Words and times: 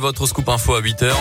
Votre 0.00 0.26
scoop 0.26 0.48
info 0.48 0.74
à 0.74 0.80
8h. 0.80 1.12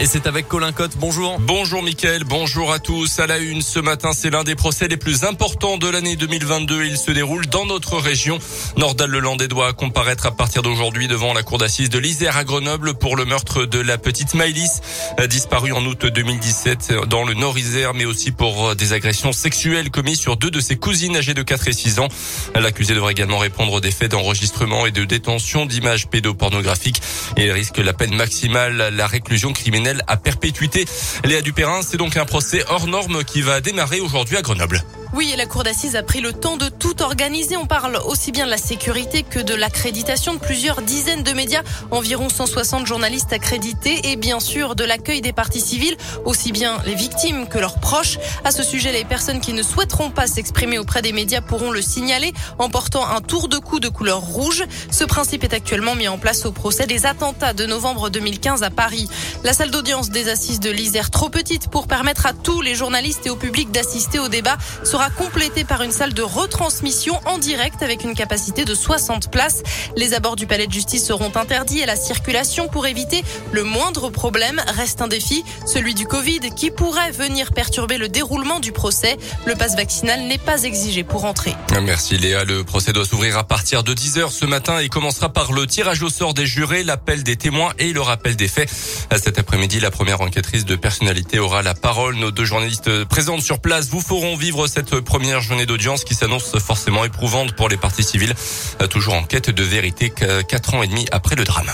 Et 0.00 0.06
c'est 0.06 0.26
avec 0.26 0.48
Colin 0.48 0.72
Cotte. 0.72 0.96
Bonjour. 0.98 1.38
Bonjour 1.38 1.80
Mickaël, 1.80 2.24
bonjour 2.24 2.72
à 2.72 2.80
tous. 2.80 3.20
À 3.20 3.28
la 3.28 3.38
une, 3.38 3.62
ce 3.62 3.78
matin, 3.78 4.10
c'est 4.12 4.28
l'un 4.28 4.42
des 4.42 4.56
procès 4.56 4.88
les 4.88 4.96
plus 4.96 5.22
importants 5.22 5.78
de 5.78 5.88
l'année 5.88 6.16
2022. 6.16 6.84
Il 6.84 6.98
se 6.98 7.12
déroule 7.12 7.46
dans 7.46 7.64
notre 7.64 7.98
région. 7.98 8.40
Nordal 8.76 9.08
Lelandais 9.10 9.46
doit 9.46 9.72
comparaître 9.72 10.26
à 10.26 10.32
partir 10.32 10.62
d'aujourd'hui 10.62 11.06
devant 11.06 11.32
la 11.32 11.44
cour 11.44 11.58
d'assises 11.58 11.90
de 11.90 12.00
l'Isère 12.00 12.36
à 12.36 12.42
Grenoble 12.42 12.94
pour 12.94 13.14
le 13.14 13.24
meurtre 13.24 13.66
de 13.66 13.78
la 13.78 13.96
petite 13.96 14.34
Maëlys, 14.34 14.80
disparue 15.28 15.72
en 15.72 15.84
août 15.84 16.06
2017 16.06 16.94
dans 17.08 17.22
le 17.22 17.34
Nord-Isère, 17.34 17.94
mais 17.94 18.04
aussi 18.04 18.32
pour 18.32 18.74
des 18.74 18.94
agressions 18.94 19.32
sexuelles 19.32 19.90
commises 19.90 20.18
sur 20.18 20.36
deux 20.36 20.50
de 20.50 20.60
ses 20.60 20.76
cousines 20.76 21.16
âgées 21.16 21.34
de 21.34 21.42
4 21.42 21.68
et 21.68 21.72
6 21.72 22.00
ans. 22.00 22.08
L'accusé 22.56 22.94
devrait 22.94 23.12
également 23.12 23.38
répondre 23.38 23.80
des 23.80 23.92
faits 23.92 24.10
d'enregistrement 24.10 24.86
et 24.86 24.90
de 24.90 25.04
détention 25.04 25.66
d'images 25.66 26.08
pédopornographiques 26.08 27.00
et 27.36 27.52
risque 27.52 27.78
la 27.78 27.92
peine 27.92 28.16
maximale, 28.16 28.92
la 28.92 29.06
réclusion 29.06 29.52
criminelle 29.52 29.83
à 30.06 30.16
perpétuité. 30.16 30.84
Léa 31.24 31.42
Dupérin, 31.42 31.80
c'est 31.82 31.96
donc 31.96 32.16
un 32.16 32.24
procès 32.24 32.64
hors 32.68 32.86
norme 32.86 33.24
qui 33.24 33.42
va 33.42 33.60
démarrer 33.60 34.00
aujourd'hui 34.00 34.36
à 34.36 34.42
Grenoble. 34.42 34.82
Oui, 35.16 35.30
et 35.32 35.36
la 35.36 35.46
Cour 35.46 35.62
d'assises 35.62 35.94
a 35.94 36.02
pris 36.02 36.20
le 36.20 36.32
temps 36.32 36.56
de 36.56 36.68
tout 36.68 37.00
organiser. 37.00 37.56
On 37.56 37.66
parle 37.66 38.00
aussi 38.04 38.32
bien 38.32 38.46
de 38.46 38.50
la 38.50 38.58
sécurité 38.58 39.22
que 39.22 39.38
de 39.38 39.54
l'accréditation 39.54 40.34
de 40.34 40.40
plusieurs 40.40 40.82
dizaines 40.82 41.22
de 41.22 41.30
médias, 41.30 41.62
environ 41.92 42.28
160 42.28 42.84
journalistes 42.84 43.32
accrédités 43.32 44.10
et 44.10 44.16
bien 44.16 44.40
sûr 44.40 44.74
de 44.74 44.82
l'accueil 44.82 45.20
des 45.20 45.32
parties 45.32 45.60
civiles, 45.60 45.96
aussi 46.24 46.50
bien 46.50 46.78
les 46.84 46.96
victimes 46.96 47.46
que 47.46 47.58
leurs 47.58 47.78
proches. 47.78 48.18
À 48.42 48.50
ce 48.50 48.64
sujet, 48.64 48.90
les 48.90 49.04
personnes 49.04 49.40
qui 49.40 49.52
ne 49.52 49.62
souhaiteront 49.62 50.10
pas 50.10 50.26
s'exprimer 50.26 50.78
auprès 50.78 51.00
des 51.00 51.12
médias 51.12 51.40
pourront 51.40 51.70
le 51.70 51.80
signaler 51.80 52.32
en 52.58 52.68
portant 52.68 53.06
un 53.06 53.20
tour 53.20 53.46
de 53.46 53.58
cou 53.58 53.78
de 53.78 53.88
couleur 53.88 54.20
rouge. 54.20 54.64
Ce 54.90 55.04
principe 55.04 55.44
est 55.44 55.54
actuellement 55.54 55.94
mis 55.94 56.08
en 56.08 56.18
place 56.18 56.44
au 56.44 56.50
procès 56.50 56.86
des 56.88 57.06
attentats 57.06 57.52
de 57.52 57.66
novembre 57.66 58.10
2015 58.10 58.64
à 58.64 58.70
Paris. 58.70 59.08
La 59.44 59.52
salle 59.52 59.70
d'audience 59.70 60.10
des 60.10 60.28
assises 60.28 60.58
de 60.58 60.70
l'Isère, 60.70 61.12
trop 61.12 61.28
petite 61.28 61.68
pour 61.68 61.86
permettre 61.86 62.26
à 62.26 62.32
tous 62.32 62.62
les 62.62 62.74
journalistes 62.74 63.24
et 63.26 63.30
au 63.30 63.36
public 63.36 63.70
d'assister 63.70 64.18
au 64.18 64.26
débat, 64.26 64.56
sera 64.82 65.03
complété 65.10 65.64
par 65.64 65.82
une 65.82 65.92
salle 65.92 66.14
de 66.14 66.22
retransmission 66.22 67.20
en 67.26 67.38
direct 67.38 67.82
avec 67.82 68.04
une 68.04 68.14
capacité 68.14 68.64
de 68.64 68.74
60 68.74 69.30
places. 69.30 69.62
Les 69.96 70.14
abords 70.14 70.36
du 70.36 70.46
palais 70.46 70.66
de 70.66 70.72
justice 70.72 71.04
seront 71.04 71.32
interdits 71.34 71.80
et 71.80 71.86
la 71.86 71.96
circulation 71.96 72.68
pour 72.68 72.86
éviter 72.86 73.22
le 73.52 73.62
moindre 73.62 74.10
problème 74.10 74.62
reste 74.68 75.02
un 75.02 75.08
défi, 75.08 75.44
celui 75.66 75.94
du 75.94 76.06
Covid 76.06 76.40
qui 76.56 76.70
pourrait 76.70 77.10
venir 77.10 77.52
perturber 77.52 77.98
le 77.98 78.08
déroulement 78.08 78.60
du 78.60 78.72
procès. 78.72 79.16
Le 79.46 79.54
passe 79.54 79.76
vaccinal 79.76 80.22
n'est 80.22 80.38
pas 80.38 80.62
exigé 80.62 81.04
pour 81.04 81.24
entrer. 81.24 81.54
Merci 81.82 82.16
Léa. 82.16 82.44
Le 82.44 82.64
procès 82.64 82.92
doit 82.92 83.04
s'ouvrir 83.04 83.36
à 83.38 83.44
partir 83.44 83.84
de 83.84 83.94
10h 83.94 84.30
ce 84.30 84.46
matin 84.46 84.78
et 84.78 84.88
commencera 84.88 85.28
par 85.32 85.52
le 85.52 85.66
tirage 85.66 86.02
au 86.02 86.08
sort 86.08 86.34
des 86.34 86.46
jurés, 86.46 86.82
l'appel 86.82 87.22
des 87.22 87.36
témoins 87.36 87.72
et 87.78 87.92
le 87.92 88.00
rappel 88.00 88.36
des 88.36 88.48
faits. 88.48 88.70
Cet 89.16 89.38
après-midi, 89.38 89.80
la 89.80 89.90
première 89.90 90.20
enquêtrice 90.20 90.64
de 90.64 90.76
personnalité 90.76 91.38
aura 91.38 91.62
la 91.62 91.74
parole. 91.74 92.16
Nos 92.16 92.30
deux 92.30 92.44
journalistes 92.44 93.04
présentes 93.04 93.42
sur 93.42 93.60
place 93.60 93.88
vous 93.88 94.00
feront 94.00 94.36
vivre 94.36 94.66
cette 94.66 94.93
première 95.00 95.40
journée 95.40 95.66
d'audience 95.66 96.04
qui 96.04 96.14
s'annonce 96.14 96.58
forcément 96.58 97.04
éprouvante 97.04 97.54
pour 97.54 97.68
les 97.68 97.76
parties 97.76 98.04
civiles, 98.04 98.34
euh, 98.80 98.86
toujours 98.86 99.14
en 99.14 99.24
quête 99.24 99.50
de 99.50 99.62
vérité 99.62 100.12
quatre 100.48 100.74
ans 100.74 100.82
et 100.82 100.86
demi 100.86 101.06
après 101.10 101.36
le 101.36 101.44
drame. 101.44 101.70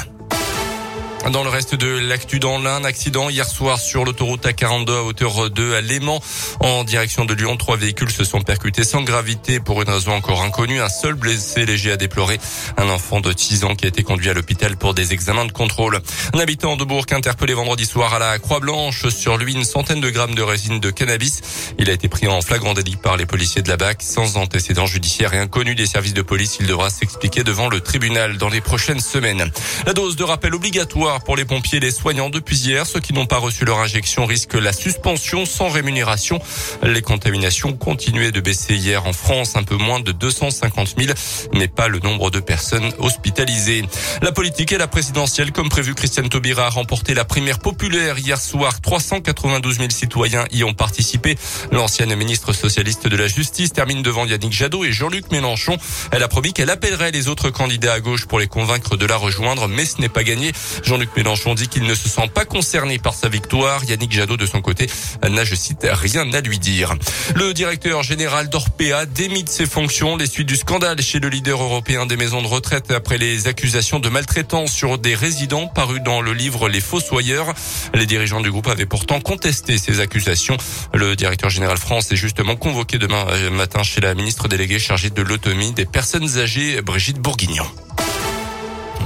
Dans 1.29 1.45
le 1.45 1.51
reste 1.51 1.75
de 1.75 1.87
l'actu 1.87 2.41
dans 2.41 2.59
l'un, 2.59 2.83
accident 2.83 3.29
hier 3.29 3.47
soir 3.47 3.79
sur 3.79 4.05
l'autoroute 4.05 4.47
A42 4.47 4.91
à 4.91 5.03
hauteur 5.03 5.51
2 5.51 5.75
à 5.75 5.81
Léman. 5.83 6.19
En 6.61 6.83
direction 6.83 7.27
de 7.27 7.35
Lyon, 7.35 7.57
trois 7.59 7.77
véhicules 7.77 8.11
se 8.11 8.25
sont 8.25 8.41
percutés 8.41 8.85
sans 8.85 9.03
gravité 9.03 9.61
pour 9.61 9.83
une 9.83 9.91
raison 9.91 10.13
encore 10.13 10.43
inconnue. 10.43 10.81
Un 10.81 10.89
seul 10.89 11.15
blessé 11.15 11.67
léger 11.67 11.93
a 11.93 11.97
déploré. 11.97 12.41
Un 12.79 12.89
enfant 12.89 13.21
de 13.21 13.33
6 13.37 13.65
ans 13.65 13.75
qui 13.75 13.85
a 13.85 13.89
été 13.89 14.03
conduit 14.03 14.31
à 14.31 14.35
l'hôpital 14.35 14.77
pour 14.79 14.95
des 14.95 15.13
examens 15.13 15.45
de 15.45 15.53
contrôle. 15.53 16.01
Un 16.33 16.39
habitant 16.39 16.77
de 16.77 16.85
Bourg 16.85 17.05
interpellé 17.13 17.53
vendredi 17.53 17.85
soir 17.85 18.15
à 18.15 18.19
la 18.19 18.39
Croix-Blanche. 18.39 19.09
Sur 19.11 19.37
lui, 19.37 19.53
une 19.53 19.65
centaine 19.65 20.01
de 20.01 20.11
grammes 20.11 20.35
de 20.35 20.43
résine 20.43 20.81
de 20.81 20.91
cannabis. 20.91 21.43
Il 21.79 21.91
a 21.91 21.93
été 21.93 22.09
pris 22.09 22.29
en 22.29 22.41
flagrant 22.41 22.73
délit 22.73 22.97
par 22.97 23.19
les 23.19 23.27
policiers 23.27 23.63
de 23.63 23.69
la 23.69 23.77
BAC. 23.77 24.03
Sans 24.03 24.39
antécédent 24.39 24.87
judiciaire 24.87 25.35
et 25.35 25.39
inconnu 25.39 25.75
des 25.75 25.87
services 25.87 26.15
de 26.15 26.23
police, 26.23 26.57
il 26.61 26.67
devra 26.67 26.89
s'expliquer 26.89 27.45
devant 27.45 27.69
le 27.69 27.81
tribunal 27.81 28.39
dans 28.39 28.49
les 28.49 28.63
prochaines 28.63 29.01
semaines. 29.01 29.51
La 29.87 29.93
dose 29.93 30.17
de 30.17 30.25
rappel 30.25 30.55
obligatoire 30.55 31.10
pour 31.19 31.37
les 31.37 31.45
pompiers 31.45 31.79
et 31.79 31.81
les 31.81 31.91
soignants 31.91 32.31
depuis 32.31 32.57
hier. 32.57 32.87
Ceux 32.87 33.01
qui 33.01 33.13
n'ont 33.13 33.27
pas 33.27 33.39
reçu 33.39 33.65
leur 33.65 33.81
injection 33.81 34.27
risquent 34.27 34.55
la 34.55 34.73
suspension 34.73 35.45
sans 35.45 35.69
rémunération. 35.69 36.41
Les 36.83 37.03
contaminations 37.03 37.73
continuaient 37.73 38.31
de 38.31 38.41
baisser 38.41 38.77
hier 38.77 39.07
en 39.07 39.13
France, 39.13 39.57
un 39.57 39.65
peu 39.65 39.77
moins 39.77 40.01
de 40.01 40.13
250 40.13 40.95
000, 40.99 41.13
mais 41.53 41.67
pas 41.67 41.89
le 41.89 41.99
nombre 41.99 42.31
de 42.31 42.39
personnes 42.39 42.93
hospitalisées. 42.99 43.85
La 44.23 44.31
politique 44.31 44.73
et 44.73 44.79
la 44.79 44.87
présidentielle, 44.87 45.51
comme 45.53 45.69
prévu, 45.69 45.95
Christiane 45.95 46.29
Taubira 46.29 46.67
a 46.67 46.71
remporté 46.71 47.15
la 47.15 47.25
primaire 47.25 47.59
populaire 47.59 48.19
hier 48.19 48.41
soir. 48.41 48.81
392 48.81 49.79
000 49.79 49.91
citoyens 49.91 50.45
y 50.53 50.63
ont 50.63 50.75
participé. 50.75 51.37
L'ancienne 51.73 52.15
ministre 52.15 52.53
socialiste 52.53 53.09
de 53.09 53.17
la 53.17 53.27
Justice 53.27 53.73
termine 53.73 54.03
devant 54.03 54.27
Yannick 54.27 54.53
Jadot 54.53 54.85
et 54.85 54.93
Jean-Luc 54.93 55.33
Mélenchon. 55.33 55.77
Elle 56.13 56.23
a 56.23 56.29
promis 56.29 56.53
qu'elle 56.53 56.71
appellerait 56.71 57.11
les 57.11 57.29
autres 57.29 57.51
candidats 57.51 57.95
à 57.95 58.01
gauche 58.01 58.27
pour 58.27 58.39
les 58.39 58.47
convaincre 58.47 58.97
de 58.97 59.07
la 59.07 59.17
rejoindre, 59.17 59.67
mais 59.67 59.85
ce 59.85 60.01
n'est 60.01 60.09
pas 60.09 60.23
gagné. 60.23 60.53
Jean-Luc 61.01 61.17
Mélenchon 61.17 61.55
dit 61.55 61.67
qu'il 61.67 61.85
ne 61.85 61.95
se 61.95 62.11
sent 62.11 62.29
pas 62.35 62.45
concerné 62.45 62.99
par 62.99 63.15
sa 63.15 63.31
victoire. 63.31 63.83
Yannick 63.85 64.13
Jadot, 64.13 64.37
de 64.37 64.45
son 64.45 64.61
côté, 64.61 64.87
n'a, 65.27 65.45
je 65.45 65.55
cite, 65.55 65.87
rien 65.91 66.31
à 66.35 66.43
lui 66.43 66.59
dire. 66.59 66.95
Le 67.35 67.55
directeur 67.55 68.03
général 68.03 68.51
d'Orpea 68.51 69.07
démit 69.07 69.43
de 69.45 69.49
ses 69.49 69.65
fonctions 69.65 70.19
les 70.19 70.27
suites 70.27 70.47
du 70.47 70.57
scandale 70.57 71.01
chez 71.01 71.19
le 71.19 71.31
leader 71.31 71.63
européen 71.63 72.05
des 72.05 72.19
maisons 72.19 72.43
de 72.43 72.47
retraite 72.47 72.91
après 72.91 73.17
les 73.17 73.49
accusations 73.49 73.99
de 73.99 74.11
maltraitance 74.11 74.73
sur 74.73 74.99
des 74.99 75.15
résidents 75.15 75.69
parus 75.69 76.03
dans 76.03 76.21
le 76.21 76.35
livre 76.35 76.69
Les 76.69 76.83
Fossoyeurs. 76.83 77.55
Les 77.95 78.05
dirigeants 78.05 78.43
du 78.43 78.51
groupe 78.51 78.69
avaient 78.69 78.85
pourtant 78.85 79.23
contesté 79.23 79.79
ces 79.79 80.01
accusations. 80.01 80.59
Le 80.93 81.17
directeur 81.17 81.49
général 81.49 81.79
France 81.79 82.13
est 82.13 82.17
justement 82.17 82.57
convoqué 82.57 82.99
demain 82.99 83.25
euh, 83.31 83.49
matin 83.49 83.83
chez 83.83 84.03
la 84.03 84.15
ministre 84.15 84.49
déléguée 84.49 84.79
chargée 84.79 85.09
de 85.09 85.23
l'autonomie 85.23 85.73
des 85.73 85.87
personnes 85.87 86.37
âgées, 86.37 86.83
Brigitte 86.83 87.21
Bourguignon. 87.21 87.65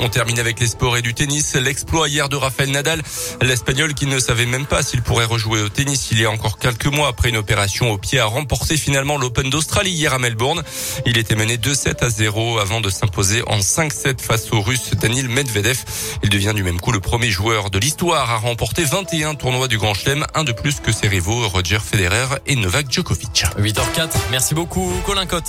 On 0.01 0.09
termine 0.09 0.39
avec 0.39 0.61
les 0.61 0.67
sports 0.67 0.97
et 0.97 1.03
du 1.03 1.15
tennis. 1.15 1.55
L'exploit 1.55 2.09
hier 2.09 2.29
de 2.29 2.37
Rafael 2.37 2.71
Nadal, 2.71 3.03
l'Espagnol 3.41 3.95
qui 3.95 4.07
ne 4.07 4.19
savait 4.19 4.47
même 4.47 4.67
pas 4.67 4.83
s'il 4.83 5.03
pourrait 5.03 5.25
rejouer 5.25 5.63
au 5.63 5.69
tennis 5.69 6.09
il 6.11 6.21
y 6.21 6.25
a 6.25 6.31
encore 6.31 6.59
quelques 6.59 6.87
mois 6.87 7.09
après 7.09 7.31
une 7.31 7.37
opération 7.37 7.91
au 7.91 7.99
pied 7.99 8.19
a 8.19 8.27
remporté 8.27 8.77
finalement 8.77 9.17
l'Open 9.19 9.51
d'Australie 9.51 9.91
hier 9.91 10.15
à 10.15 10.19
Melbourne. 10.19 10.63
Il 11.07 11.19
était 11.19 11.35
mené 11.35 11.57
2-7 11.57 12.05
à 12.05 12.11
0 12.11 12.59
avant 12.59 12.81
de 12.81 12.91
s'imposer 12.91 13.43
en 13.47 13.59
5-7 13.59 14.21
face 14.21 14.53
au 14.53 14.61
Russe 14.61 14.91
Danil 15.01 15.29
Medvedev. 15.29 15.79
Il 16.23 16.31
devient 16.31 16.53
du 16.55 16.63
même 16.63 16.81
coup 16.81 16.93
le 16.93 17.01
premier 17.01 17.31
joueur 17.31 17.71
de 17.71 17.79
l'histoire 17.79 18.31
à 18.31 18.37
remporter 18.37 18.85
21 18.85 19.35
tournois 19.35 19.69
du 19.69 19.79
Grand 19.79 19.95
Chelem, 19.95 20.25
un 20.35 20.45
de 20.45 20.53
plus 20.53 20.81
que 20.81 20.93
ses 20.93 21.09
rivaux 21.09 21.49
Roger 21.49 21.79
Federer 21.79 22.37
et 22.47 22.57
Novak 22.57 22.91
Djokovic. 22.91 23.45
8h04. 23.59 24.11
Merci 24.31 24.55
beaucoup 24.55 24.93
Colin 25.07 25.27
Cotte. 25.27 25.43